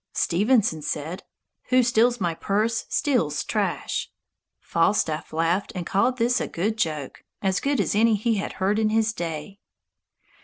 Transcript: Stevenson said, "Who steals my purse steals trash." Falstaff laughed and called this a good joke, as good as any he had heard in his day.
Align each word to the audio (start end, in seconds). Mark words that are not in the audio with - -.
Stevenson 0.13 0.81
said, 0.81 1.21
"Who 1.69 1.83
steals 1.83 2.19
my 2.19 2.33
purse 2.33 2.87
steals 2.89 3.43
trash." 3.43 4.09
Falstaff 4.59 5.31
laughed 5.31 5.71
and 5.75 5.85
called 5.85 6.17
this 6.17 6.41
a 6.41 6.47
good 6.47 6.75
joke, 6.75 7.23
as 7.43 7.59
good 7.59 7.79
as 7.79 7.93
any 7.93 8.15
he 8.15 8.37
had 8.37 8.53
heard 8.53 8.79
in 8.79 8.89
his 8.89 9.13
day. 9.13 9.59